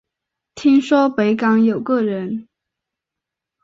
[0.55, 2.47] 听说北港有个人